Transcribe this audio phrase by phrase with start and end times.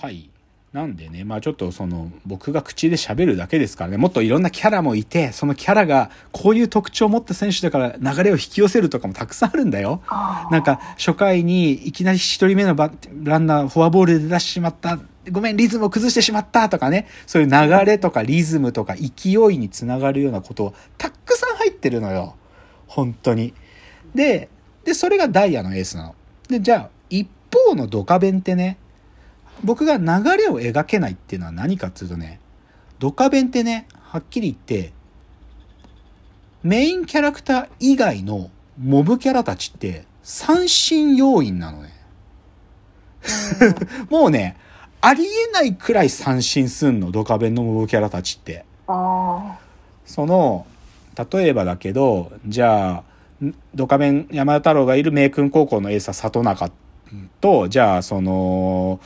[0.00, 0.30] はい。
[0.72, 10.00] なんでね、まあちょっとその、僕が口で喋るだけですからね、もっといろんなキャラもいて、そのキャラがこういう特徴を持った選手だから流れを引き寄せるとかもたくさんあるんだよ。
[10.50, 12.90] なんか、初回にいきなり一人目のバ
[13.24, 14.98] ランナー、フォアボールで出してしまった。
[15.30, 17.08] ごめん、リズムを崩してしまったとかね。
[17.26, 22.36] そういう流れとかリズムとか勢いにつながるようなことをたくさん入ってるのよ。
[22.86, 23.52] 本当に。
[24.14, 24.48] で、
[24.84, 26.14] で、それがダイヤのエースなの。
[26.48, 28.78] で、じゃあ、一方のドカベンってね、
[29.64, 30.04] 僕が流
[30.36, 32.40] れを描けないっていうのは何かっていうとね、
[32.98, 34.92] ドカベンってね、はっきり言って、
[36.62, 41.90] メインキャラクター以外のモブキャラたちって三振要因なのね。
[44.10, 44.56] もうね、
[45.00, 48.64] ありえないくらい三振すんの、ドカベンのモブキャラたちって。
[48.86, 49.58] あ
[50.04, 50.66] その、
[51.32, 53.02] 例えばだけど、じゃ
[53.42, 56.70] あ、んドカベン山田太郎がいる名君高校のエースは里中
[57.40, 59.00] と、じゃあ、その、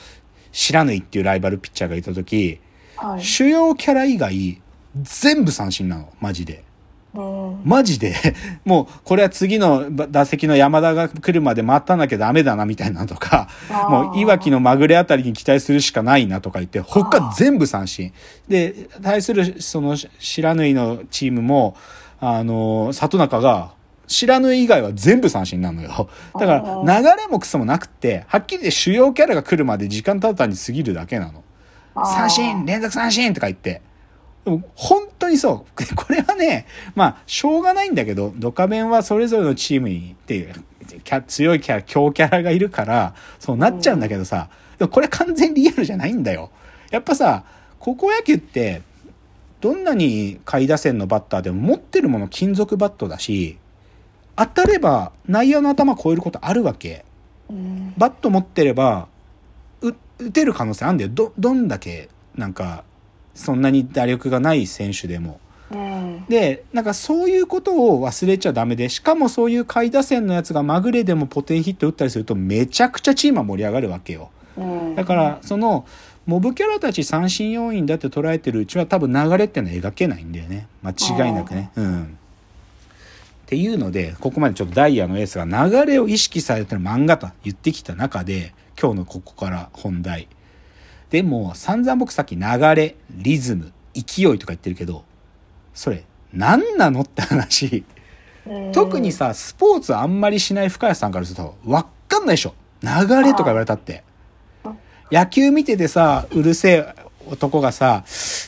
[0.54, 2.60] 白縫っていうライバルピッチャーがいた時、
[2.96, 3.08] あ。
[3.08, 3.22] はい。
[3.22, 4.62] 主要キャラ以外、
[5.02, 6.64] 全部三振なの、マジで。
[7.12, 7.61] うん。
[7.64, 8.14] マジで、
[8.64, 13.48] もう、これは次の打席の山田が来るまで待たなきゃダメだな、みたいなのとか、
[13.88, 18.12] もう、いわきのまぐれあたりに期待するしかないなとか言って、他全部三振。
[18.48, 21.77] で、対する、その、白縫のチームも、
[22.20, 23.73] あの、里中が、
[24.06, 26.08] 白縫以外は全部三振なのよ。
[26.38, 31.42] だから、流れもクソもなくって、はっきり言って主要キャラが来るまで時間ただ単に過ぎるだけなの。
[31.96, 33.80] 三振連続三振とか言って。
[34.44, 35.84] でも本当にそう。
[35.96, 40.52] これはね、まあ、しょうがないんだけど、ドカベンはそれぞれのチームにっていう、
[41.02, 46.50] キャ強いキャラ、強キャラがいるから、そうなっちゃうんだけどさ、でもこれ完全リアルじゃないんだよ。
[46.91, 47.44] やっぱさ、
[47.78, 48.83] 高校野球って、
[49.61, 53.56] どんなに下位打線のバッターでも持ってるもの金属バットだし、
[54.36, 57.04] 当たれば内野の頭超えることあるわけ。
[57.48, 57.94] うん。
[57.96, 59.08] バット持ってれば、
[59.80, 61.10] う打てる可能性あるんだよ。
[61.12, 62.84] ど、どんだけ、なんか、
[63.34, 65.40] そんなに打力がない選手でも。
[65.70, 66.24] うん。
[66.28, 74.30] で、なんかそういうことを忘れちゃダメで、しかもそういう下位打線のやつがまぐれでもポテンヒット打ったりするとめちゃくちゃチームは盛り上がるわけよ。
[74.56, 74.94] うん。
[74.94, 75.84] だから、その、
[76.27, 80.67] モブキャラたち三振要因だって捉えてるうちは多分流れってのは描けないんだよね。
[80.83, 81.70] 間違いなくね。
[81.77, 82.18] うん。
[83.44, 90.28] っていうので、ここまでちょっとダイヤのエースが流れを意識されてる漫画と言ってきた中で、今日のここから本題。
[91.10, 92.42] でも、散々僕さっき流
[92.74, 95.05] れ、リズム、勢いとか言ってるけど、
[95.74, 97.84] それ、何なのって話。
[98.46, 102.55] うん特に、さ、スポーツあんまりしない深谷さんからすると、わかんないでしょ。
[102.82, 102.90] 流
[103.22, 104.05] れとか言われたって。
[105.11, 106.94] 野球見ててさ、うるせえ
[107.30, 108.05] 男がさ、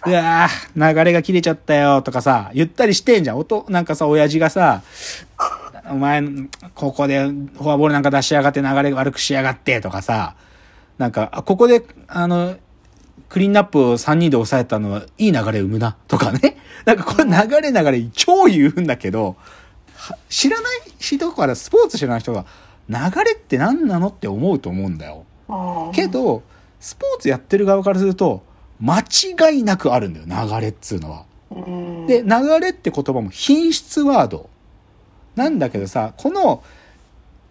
[0.06, 3.38] うわー流れが切れちゃったよとかさ、言ったりしてんじゃん。
[3.38, 4.82] 音、なんかさ、親父がさ、
[5.90, 6.22] お前、
[6.74, 10.34] ここでフォアボールなんか出しやがって流れ悪くしやがってとかさ、
[10.98, 12.56] なんか、あここで、あの、
[13.28, 16.56] クリーンナップを3人で抑えたのは、いい流れ生むな、とかね。
[16.84, 19.36] なんかこれ流れ流れ超言うんだけど、
[19.96, 20.92] は知らない？
[20.98, 22.46] 人から、スポーツ知らない人が、
[22.88, 24.08] 流れって何なの？
[24.08, 25.24] って思うと思うんだよ。
[25.48, 26.42] うんけ、ど、
[26.80, 28.42] スポーツやってる側からすると、
[28.80, 31.24] 間違いなくあるんだよ、流れっつうのは。
[31.50, 34.50] うん、で、流れって言葉も品質ワード
[35.36, 36.62] なんだけどさ、この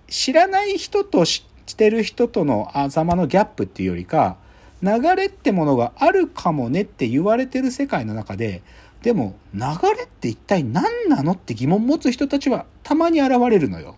[0.07, 4.37] 知らない人と知ってる人との頭のギャップっていうよりか、
[4.81, 8.61] 流れってものがあるかもねって言われてる世界の中で、
[9.01, 9.61] でも流
[9.95, 13.95] れって一体何なのって疑問持つ人たちはたまに現れるのよ。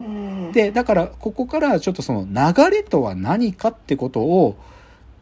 [0.00, 4.56] うん、で、だからここからちょっとその流れとは何かってことを、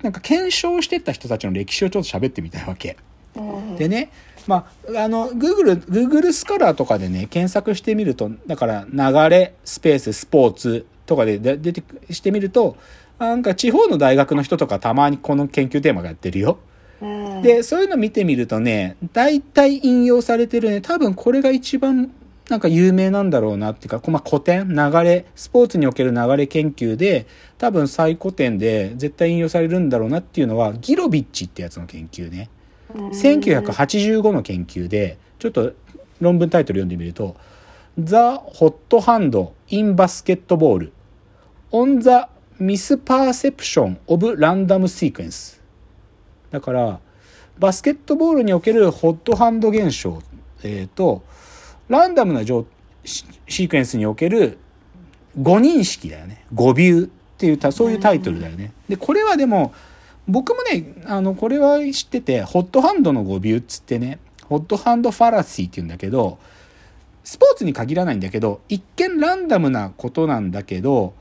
[0.03, 2.97] なんか検証してった人たちの歴史をちょっと喋ってみたいわけ。
[3.35, 4.11] うん、でね、
[4.47, 12.77] まあ、あの、Google、Google スカラーとかでね、検索してみると、だから、流れ、スペース、スポーツとかでで出てくしてみると、
[13.19, 16.59] なんか地方の大学の人とかたまにこの研究テーマがやってるよ。
[17.01, 22.13] うん、で、そういうの見てみるとね、大体引用されてるね、多分これが一番
[22.49, 27.27] なんか有名なんだろうなっていうか、まあ、古典、流れ、スポーツにおける流れ研究で、
[27.59, 32.49] 多分最古典で絶対引用されるんだろうなっていうのは、ギロビッチってやつの研究ね。
[32.95, 35.73] うん、1985の研究で、ちょっと
[36.21, 37.37] 論文タイトル読んでみると、
[37.99, 40.91] The Hot Hand in Basketball
[41.73, 42.29] on the
[42.63, 45.61] Misperception of Random Sequence
[46.51, 47.01] だから、
[47.59, 50.23] バスケットボールにおけるホットハンド現象、
[50.63, 51.23] えーと、
[51.89, 52.67] ランダムな状
[53.05, 54.59] シシークエンスにおける
[55.41, 56.45] 誤認識だよね。
[56.53, 58.73] 誤ビューっていうた、そういうタイトルだよね。
[58.89, 59.73] で、これはでも、
[60.27, 66.39] 僕もね、あの、これは知ってて、ホットハンドの誤ビューっつってね、ホットハンドファラシーって言うんだけど、
[67.23, 71.15] スポーツに限らないんだけど、一見ランダムなことなんだけど、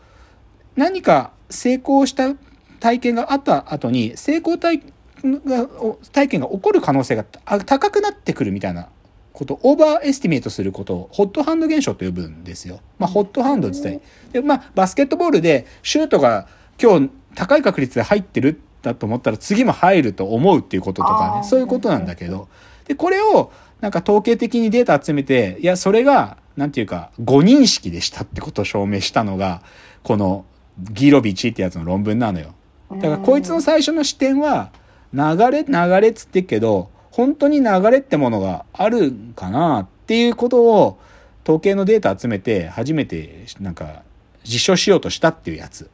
[0.75, 2.33] 何か成功した
[2.79, 4.81] 体験があった後に成功体
[5.23, 5.67] が
[6.11, 8.89] 体験が起こる可能性が高くなってくるみたいな
[9.35, 12.79] こと overestimate することを hot hand 現象と呼ぶんですよ。
[12.97, 14.31] まあ、 hot hand って言ったり。
[14.31, 16.47] で、まあ、バスケットボールでシュートが
[16.81, 22.47] 今日高い確率で入ってるだと思ったら次も入ると思うっていうこととかね、そういうことなんだけど。
[22.87, 23.51] で、これを
[23.81, 29.61] なんか統計的にデータ集めて、いや、それが、なんていうか、誤認識でしたってことを証明したのが、
[30.03, 30.45] この
[30.79, 32.53] ギロビチってやつの論文なのよ。
[32.91, 34.71] だからこいつの最初の視点は、
[35.13, 40.99] 流れ、流れっつってっけど、本当に流れってものがあるかなっていうことを
[41.45, 44.03] 統計のデータ集めて初めてなんか
[44.43, 45.89] 実証しようとしたっていうやつ。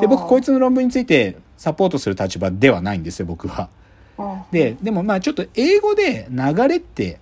[0.00, 3.70] で、僕こいつの論文についてサポートする立場ではないんですよ、僕は。
[4.52, 7.18] で、でもまあちょっと英語で流れって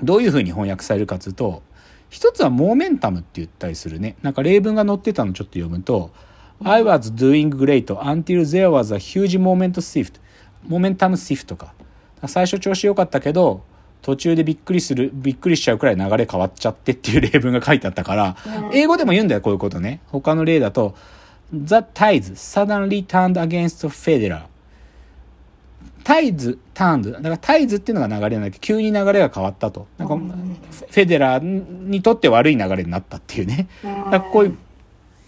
[0.00, 1.64] どういうふうに翻訳されるかというと、
[2.08, 4.14] 一つはモーメンタムって言ったりするね。
[4.22, 6.12] なんか例文が載ってたのちょっと読むと、
[6.62, 10.20] I was doing great until there was a huge moment shift.
[10.68, 11.74] モメンタムシフトか。
[12.26, 13.62] 最初調子良かったけど、
[14.02, 18.36] 途中でびっくりする、びっくりしちゃうくらい流れ変わっちゃってっていう 例文が書いてあったから、
[18.72, 20.00] 英語でも言うんだよ、こういうことね。
[20.06, 20.94] 他の例だと、
[21.52, 24.42] The tides suddenly turned against Federer.
[26.04, 27.12] タイズ、ターンズ。
[27.12, 29.86] だからタイズっていうのが流れなんだけど、急に流れが変わったと。
[29.98, 33.66] なんか、フェデラーにとって悪い流れになったっていうね。
[34.10, 34.56] だこういう、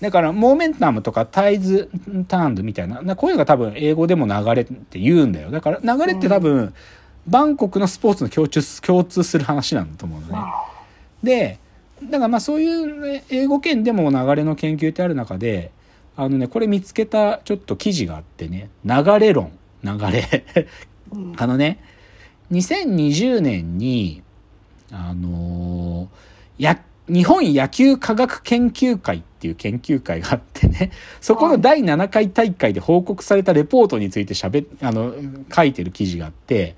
[0.00, 1.90] だから、モーメンタムとかタイズ、
[2.26, 5.50] ターンズみたいな、こういうのが多分英語でも流れって言うんだよ。
[5.50, 6.74] だから、流れって多分、
[7.26, 10.52] バンコクのスポーツの共通、共通する話なんだと思うのね。
[11.22, 11.58] で、
[12.02, 15.70] だからまあそういう英語圏でも流れの研究ってある中で、
[16.16, 19.52] あのね、これ見つけたちょっと記事があってね、流れ論。
[19.82, 20.44] 流れ
[21.38, 21.78] あのね、
[22.52, 24.22] 2020年に、
[24.90, 26.80] あのー、や、
[27.10, 35.14] 日本野球科学研究会っていう研究会があってね、 そこの第7回大会で報告されたレポートについて喋、あの、
[35.54, 36.76] 書いてる記事があって、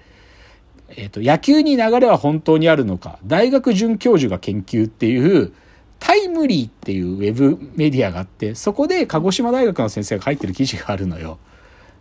[0.88, 5.52] えっ、ー、と、野球に流れは本当にあるのか、大学准教授が研究っていう、
[5.98, 11.38] タイムリーっていうウェブメディアがあって、そこで鹿児島大学の先生が書いてる記事があるのよ。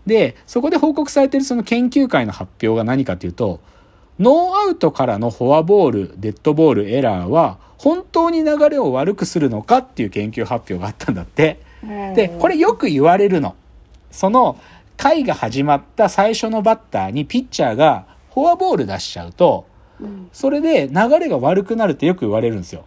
[0.08, 3.60] で、そこで報告されてるその研究会の発表が何かというと、
[4.20, 11.60] ノーアウトからのフォアボール、デッドボール、エラーは、本当に流れを悪くするのかっていう研究発表があったんだって。
[12.16, 13.56] で、これよく言われるの。
[14.12, 14.58] その、
[14.98, 18.06] 回が始まった最初のバッターにピッチャーが
[18.36, 19.66] フォアボール出しちゃうと、
[20.32, 22.86] それで流れが悪くなるってよく言われるんですよ。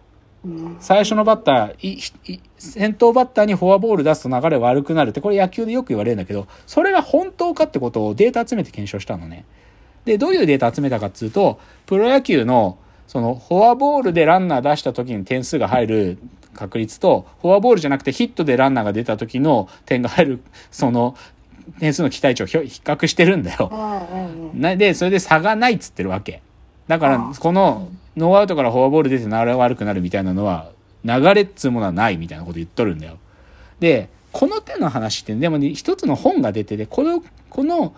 [0.79, 9.43] 最初のバッター、先頭バッターにフォアボール出すと流れ悪くなるって、これ野球でよく言われるんだけど、それが本当かってことをデータ集めて検証したのね。
[10.05, 16.17] で、どういうデータ集めたかっていうと、プロ野球の、その、フォアボールでランナー出した時に点数が入る
[16.53, 21.15] 確率と、フォアボールじゃなくてヒットでランナーが出た時の点が入る、その、
[21.79, 23.71] 点数の期待値を比較してるんだよ。
[24.77, 26.41] で、それで差がないっつってるわけ。
[26.87, 30.71] だから、この、ノーアウトからフォアボール出て流れ悪くなるみたいなのは、
[31.03, 33.17] 流れっつうものはないみたいなこと言っとるんだよ。
[33.79, 37.93] で、この手の話って、でもね、一つの本が出てて、この、この、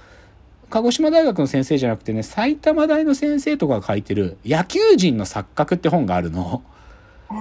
[0.69, 6.61] 鹿児島大学の先生じゃなくてね、埼玉大の先生とかが書いてる、野球人の錯覚って本があるの。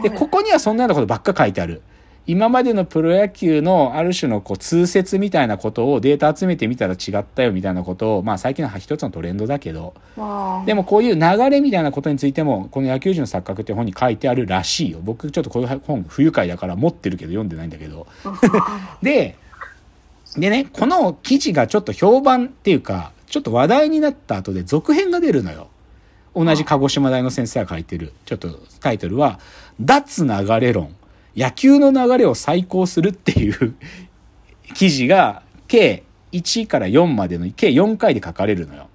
[0.02, 1.82] で、ここにはそんなようなことばっか書いてある。
[2.28, 9.94] 今までのプロ野球のある種のこう通説みたいなことをデータ集めてみたら違ったよみたいなことを、まあ最近の一つのトレンドだけど、
[10.66, 14.98] でもこういう流れみたいなことについても、この野球人の錯覚って本に書いてあるらしいよ。
[15.02, 18.06] 僕ちょっとこういう本不愉快だから持ってるけど読んでないんだけど。
[19.02, 19.36] で、
[20.36, 25.68] でね、この記事がちょっと評判っていうか、ちょっと話題になった後で続編が出るのよ。
[26.34, 28.12] 同じ鹿児島大の先生が書いてる。
[28.26, 29.40] ちょっとタイトルは、
[29.80, 30.94] 脱流れ論。
[31.36, 33.74] 野球の流れを再考するっていう
[34.74, 36.02] 記事が計
[36.32, 38.88] 1から4までの計4回で書かれるのよ。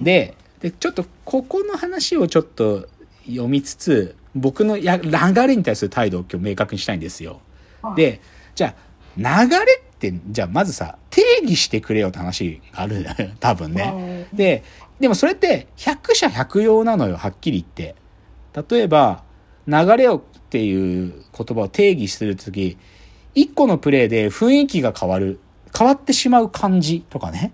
[0.00, 2.88] ででちょっとここの話をちょっと
[3.26, 5.10] 読みつつ僕のや流
[5.46, 7.40] れに対する態度を今日明確にしたいんですよ。
[7.96, 8.20] で
[8.54, 8.74] じゃ
[9.18, 9.89] あ流れって
[10.28, 13.04] じゃあまずさ定義してくれよって話がある
[13.38, 14.26] 多分ね。
[14.32, 14.62] で
[14.98, 17.96] でもそれって百社百用なのよはっきり言って。
[18.68, 19.22] 例えば
[19.66, 22.76] 流れをっていう言葉を定義するとき、
[23.34, 25.38] 一個のプレイで雰囲気が変わる。
[25.76, 27.52] 変わってしまう感じとかね。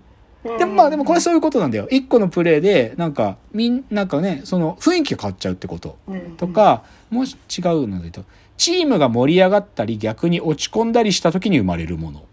[0.57, 1.87] でもまあでもこれそういうことなんだよ。
[1.91, 5.97] 一個のプレイで、なんか、みん、なんかね、その雰囲気が変わっちゃうってこと。
[6.37, 8.23] とか、もし違うので言うと、
[8.57, 12.23] チームが盛り上がったり逆に落ち込んだりした時に生まれるもの。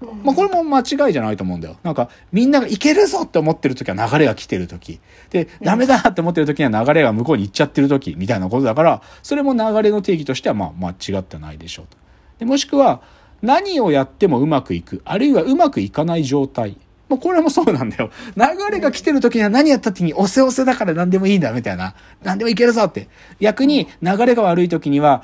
[0.00, 1.76] まあこれも間違いじゃないと思うんだよ。
[1.82, 5.00] なんかみんながいけるぞって思ってる時は流れが来てる時。
[5.30, 11.96] で、ダメだって思ってる時には流れが向こうに行っちゃってる時みたいなことだから、それも流れの定義としてはまあ間違ってないでしょうと。
[12.38, 13.00] でもしくは、
[13.42, 16.76] 何をやってもうまくいく、あるいはうまくいかない状態。
[17.08, 18.10] もうこれもそうなんだよ。
[18.36, 21.94] 流れが来てる時には何やった時に押せ押せだから何でもいいんだみたいな。
[22.22, 23.08] 何でもいけるぞって。
[23.40, 25.22] 逆に流れが悪い時には、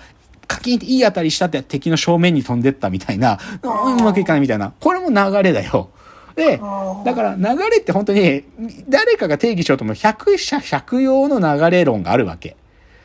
[0.52, 3.38] カキンっていい当たりしたって敵の正面に飛んでったみたいな。
[3.62, 4.75] うまくいかないみたいな。
[4.80, 5.88] これも流れだよ。
[6.35, 6.59] で、
[7.04, 8.44] だから流れって本当に
[8.88, 12.56] 誰かが定義しようとも百者百用の流れ論があるわけ。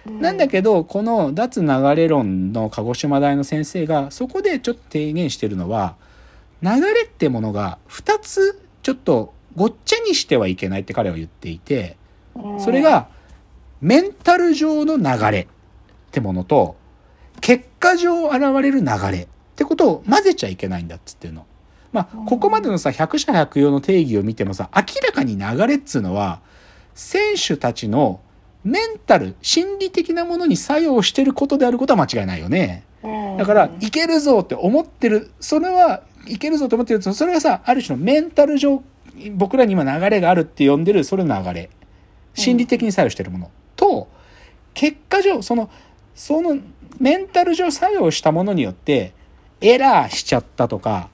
[0.06, 5.96] なんだけど、この脱流れ論の鹿児島大の先生がそこでちょっと提言してるのは、
[6.62, 11.98] 流れってものが2つちょっとごっちゃにしてはいけないって彼は言っていて、
[12.60, 13.08] それが
[13.82, 15.48] メンタル上の流れっ
[16.12, 16.76] てものと、
[17.42, 21.46] 結果上現れる流れってことを混ぜちゃいけないんだっつってるの。
[21.92, 26.42] まあ、ここまでのさ、百者百用の定義を見てもさ、明らかに流れっつうのは、
[26.94, 28.20] 選手たちの
[28.64, 32.84] メンタル、心理的なものに作用してることであることは間違いないよね。
[33.38, 38.84] だから、いけるぞって思ってる、それは、いけるぞと思ってるそれはさ、ある種のメンタル上、
[39.32, 41.70] 僕らに今流れがあるって呼んでる、それの流れ。
[42.34, 43.52] 心理的に作用してるもの。
[43.76, 44.08] と、
[44.74, 45.70] 結果上、その、
[46.14, 46.58] その
[47.00, 49.14] メンタル上作用したものによって、
[49.62, 51.10] エラーしちゃったとか、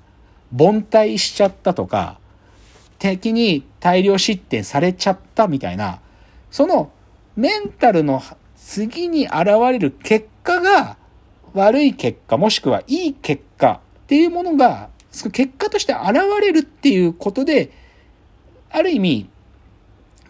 [0.55, 2.19] 凡退しちゃったとか、
[2.99, 5.99] 敵に大量失点されちゃったみたいな、
[6.51, 6.91] その
[7.35, 8.21] メンタルの
[8.55, 10.97] 次に現れる結果が
[11.53, 17.71] 悪い結果もしくはいい結果っていうものがその結果として現れるっていうことで
[18.71, 19.29] ある意味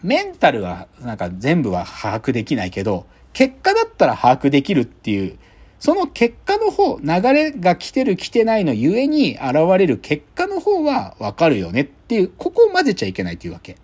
[0.02, 5.38] メンタルはなんか全部は把握できないけど結果だったら把握できるっていう
[5.78, 13.76] その結果の方流れが来てる来てないのゆえに現れる結果の方はわかるよねっていうここを混ぜちゃいけないっていうわけ。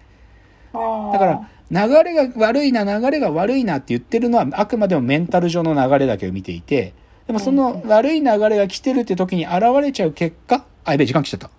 [0.73, 6.95] だから、流れが悪いな、流れが悪いなって言ってるのは、あくまでもメンタル上の流れだけを見ていて、
[7.26, 11.50] でもその悪い流れが来てるって時に現れちゃう結果、あ、やべえ、時間来ちゃった。